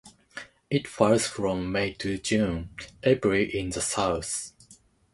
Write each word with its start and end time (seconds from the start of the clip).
It 0.71 0.87
flies 0.87 1.27
from 1.27 1.71
May 1.71 1.93
to 1.93 2.17
June 2.17 2.71
(April 3.03 3.47
in 3.47 3.69
the 3.69 3.81
South). 3.81 4.51